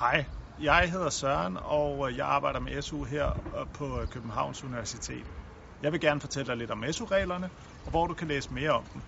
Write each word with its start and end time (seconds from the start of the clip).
Hej, 0.00 0.24
jeg 0.58 0.90
hedder 0.90 1.10
Søren, 1.10 1.56
og 1.56 2.10
øh, 2.10 2.16
jeg 2.16 2.26
arbejder 2.26 2.60
med 2.60 2.82
SU 2.82 3.04
her 3.04 3.54
øh, 3.60 3.66
på 3.72 4.06
Københavns 4.10 4.64
Universitet. 4.64 5.26
Jeg 5.80 5.92
vil 5.92 6.00
gerne 6.00 6.20
fortælle 6.20 6.46
dig 6.46 6.56
lidt 6.56 6.70
om 6.70 6.84
SU-reglerne, 6.92 7.50
og 7.84 7.90
hvor 7.90 8.06
du 8.06 8.14
kan 8.14 8.28
læse 8.28 8.52
mere 8.52 8.70
om 8.70 8.86
dem. 8.92 9.02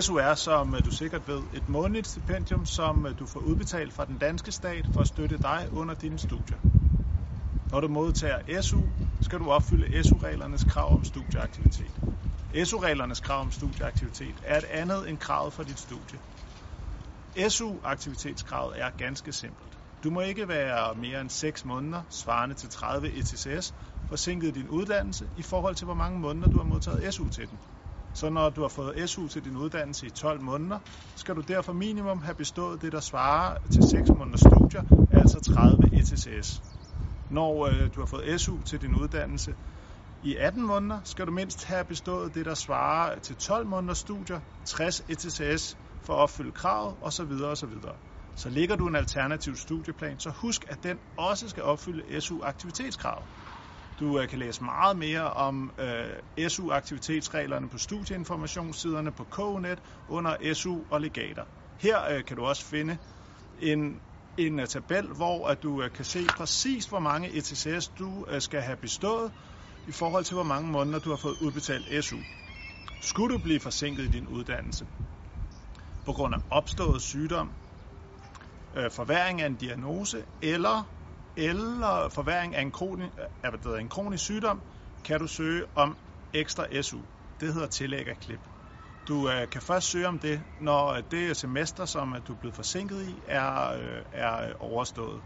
SU 0.00 0.16
er, 0.16 0.34
som 0.34 0.74
øh, 0.74 0.84
du 0.84 0.90
sikkert 0.90 1.28
ved, 1.28 1.42
et 1.52 1.68
månedligt 1.68 2.06
stipendium, 2.06 2.64
som 2.66 3.14
du 3.18 3.26
får 3.26 3.40
udbetalt 3.40 3.94
fra 3.94 4.04
den 4.04 4.18
danske 4.18 4.52
stat 4.52 4.88
for 4.94 5.00
at 5.00 5.06
støtte 5.06 5.38
dig 5.38 5.68
under 5.72 5.94
dine 5.94 6.18
studier. 6.18 6.58
Når 7.70 7.80
du 7.80 7.88
modtager 7.88 8.60
SU, 8.62 8.88
skal 9.20 9.38
du 9.38 9.50
opfylde 9.50 10.04
SU-reglernes 10.04 10.64
krav 10.64 10.94
om 10.94 11.04
studieaktivitet. 11.04 12.00
SU-reglernes 12.64 13.20
krav 13.20 13.40
om 13.40 13.50
studieaktivitet 13.50 14.40
er 14.42 14.58
et 14.58 14.64
andet 14.64 15.08
end 15.08 15.18
kravet 15.18 15.52
for 15.54 15.62
dit 15.62 15.78
studie. 15.78 16.20
SU-aktivitetskravet 17.48 18.80
er 18.80 18.90
ganske 18.98 19.32
simpelt. 19.32 19.78
Du 20.04 20.10
må 20.10 20.20
ikke 20.20 20.48
være 20.48 20.94
mere 20.94 21.20
end 21.20 21.30
6 21.30 21.64
måneder, 21.64 22.02
svarende 22.10 22.54
til 22.54 22.70
30 22.70 23.12
ETCS, 23.12 23.72
forsinket 24.08 24.48
i 24.48 24.50
din 24.50 24.68
uddannelse 24.68 25.28
i 25.36 25.42
forhold 25.42 25.74
til, 25.74 25.84
hvor 25.84 25.94
mange 25.94 26.20
måneder 26.20 26.48
du 26.48 26.56
har 26.56 26.64
modtaget 26.64 27.14
SU 27.14 27.28
til 27.28 27.50
den. 27.50 27.60
Så 28.14 28.30
når 28.30 28.50
du 28.50 28.60
har 28.60 28.68
fået 28.68 29.10
SU 29.10 29.28
til 29.28 29.44
din 29.44 29.56
uddannelse 29.56 30.06
i 30.06 30.10
12 30.10 30.40
måneder, 30.40 30.78
skal 31.16 31.36
du 31.36 31.40
derfor 31.40 31.72
minimum 31.72 32.22
have 32.22 32.34
bestået 32.34 32.82
det, 32.82 32.92
der 32.92 33.00
svarer 33.00 33.56
til 33.72 33.82
6 33.82 34.14
måneders 34.14 34.40
studier, 34.40 34.82
altså 35.10 35.40
30 35.40 35.94
ETCS. 35.94 36.62
Når 37.30 37.66
øh, 37.66 37.90
du 37.94 38.00
har 38.00 38.06
fået 38.06 38.40
SU 38.40 38.62
til 38.62 38.80
din 38.80 38.94
uddannelse 38.94 39.54
i 40.22 40.36
18 40.36 40.66
måneder, 40.66 41.00
skal 41.04 41.26
du 41.26 41.32
mindst 41.32 41.64
have 41.64 41.84
bestået 41.84 42.34
det, 42.34 42.46
der 42.46 42.54
svarer 42.54 43.18
til 43.18 43.36
12 43.36 43.66
måneders 43.66 43.98
studier, 43.98 44.40
60 44.66 45.00
ETCS, 45.08 45.76
for 46.06 46.12
at 46.12 46.18
opfylde 46.18 46.52
kravet 46.52 46.96
osv. 47.00 47.32
osv. 47.44 47.70
Så 48.36 48.48
ligger 48.50 48.76
du 48.76 48.86
en 48.86 48.96
alternativ 48.96 49.56
studieplan, 49.56 50.18
så 50.18 50.30
husk, 50.30 50.64
at 50.68 50.82
den 50.82 50.98
også 51.16 51.48
skal 51.48 51.62
opfylde 51.62 52.20
SU-aktivitetskrav. 52.20 53.22
Du 54.00 54.20
øh, 54.20 54.28
kan 54.28 54.38
læse 54.38 54.64
meget 54.64 54.96
mere 54.96 55.32
om 55.32 55.70
øh, 55.78 56.48
SU-aktivitetsreglerne 56.48 57.68
på 57.68 57.78
studieinformationssiderne 57.78 59.12
på 59.12 59.24
KUNet 59.24 59.80
under 60.08 60.54
SU 60.54 60.82
og 60.90 61.00
legater. 61.00 61.44
Her 61.80 62.04
øh, 62.10 62.24
kan 62.24 62.36
du 62.36 62.44
også 62.44 62.64
finde 62.64 62.98
en, 63.58 64.00
en 64.36 64.58
uh, 64.58 64.66
tabel, 64.66 65.06
hvor 65.16 65.48
at 65.48 65.62
du 65.62 65.82
uh, 65.82 65.90
kan 65.94 66.04
se 66.04 66.30
præcis, 66.36 66.86
hvor 66.86 66.98
mange 66.98 67.30
ETCS 67.36 67.88
du 67.88 68.24
uh, 68.32 68.38
skal 68.38 68.60
have 68.60 68.76
bestået 68.76 69.32
i 69.86 69.92
forhold 69.92 70.24
til, 70.24 70.34
hvor 70.34 70.42
mange 70.42 70.70
måneder 70.70 70.98
du 70.98 71.10
har 71.10 71.16
fået 71.16 71.36
udbetalt 71.40 72.04
SU. 72.04 72.18
Skulle 73.00 73.34
du 73.34 73.38
blive 73.38 73.60
forsinket 73.60 74.04
i 74.04 74.08
din 74.08 74.26
uddannelse, 74.26 74.86
på 76.04 76.12
grund 76.12 76.34
af 76.34 76.38
opstået 76.50 77.02
sygdom, 77.02 77.54
øh, 78.76 78.90
forværing 78.90 79.40
af 79.40 79.46
en 79.46 79.56
diagnose 79.56 80.24
eller, 80.42 80.84
eller 81.36 82.08
forværing 82.08 82.54
af 82.54 82.62
en, 82.62 82.72
kroni, 82.72 83.04
af 83.42 83.80
en 83.80 83.88
kronisk 83.88 84.24
sygdom, 84.24 84.62
kan 85.04 85.20
du 85.20 85.26
søge 85.26 85.64
om 85.74 85.96
ekstra 86.32 86.82
SU. 86.82 87.00
Det 87.40 87.54
hedder 87.54 87.66
tillæg 87.66 88.08
af 88.08 88.16
klip. 88.18 88.40
Du 89.08 89.30
øh, 89.30 89.48
kan 89.50 89.62
først 89.62 89.90
søge 89.90 90.08
om 90.08 90.18
det, 90.18 90.42
når 90.60 90.86
øh, 90.86 91.02
det 91.10 91.36
semester, 91.36 91.84
som 91.84 92.14
øh, 92.14 92.20
du 92.26 92.32
er 92.32 92.36
blevet 92.36 92.54
forsinket 92.54 93.02
i, 93.08 93.22
er, 93.26 93.72
øh, 93.72 94.02
er 94.12 94.48
øh, 94.48 94.54
overstået. 94.60 95.22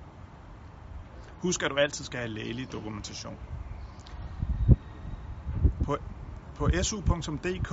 Husk, 1.42 1.62
at 1.62 1.70
du 1.70 1.76
altid 1.76 2.04
skal 2.04 2.18
have 2.20 2.28
lægelig 2.28 2.72
dokumentation. 2.72 3.38
På, 5.82 5.98
på 6.54 6.70
su.dk 6.82 7.72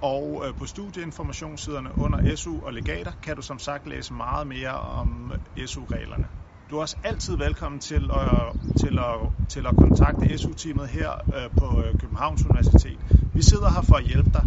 og 0.00 0.44
øh, 0.46 0.54
på 0.58 0.66
studieinformationssiderne 0.66 1.98
under 1.98 2.36
SU 2.36 2.60
og 2.60 2.72
legater 2.72 3.12
kan 3.22 3.36
du 3.36 3.42
som 3.42 3.58
sagt 3.58 3.88
læse 3.88 4.14
meget 4.14 4.46
mere 4.46 4.80
om 4.80 5.32
øh, 5.56 5.66
SU-reglerne. 5.66 6.28
Du 6.70 6.76
er 6.76 6.80
også 6.80 6.96
altid 7.04 7.36
velkommen 7.36 7.80
til 7.80 8.10
at, 8.12 8.52
til 8.80 8.98
at, 8.98 9.14
til 9.48 9.66
at 9.66 9.76
kontakte 9.76 10.38
SU-teamet 10.38 10.88
her 10.88 11.10
øh, 11.34 11.50
på 11.58 11.82
Københavns 12.00 12.44
Universitet. 12.44 13.00
Vi 13.34 13.42
sidder 13.42 13.70
her 13.70 13.82
for 13.82 13.94
at 13.94 14.04
hjælpe 14.04 14.30
dig. 14.32 14.44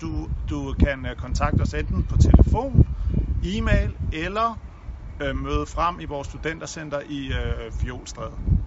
Du, 0.00 0.28
du 0.50 0.74
kan 0.80 1.14
kontakte 1.18 1.62
os 1.62 1.74
enten 1.74 2.04
på 2.04 2.16
telefon, 2.16 2.86
e-mail 3.44 3.96
eller 4.12 4.58
møde 5.34 5.66
frem 5.66 6.00
i 6.00 6.04
vores 6.04 6.28
studentercenter 6.28 7.00
i 7.08 7.32
Fjolstræde. 7.80 8.65